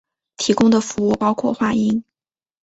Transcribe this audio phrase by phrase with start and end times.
[0.37, 2.03] 提供的服务包括话音。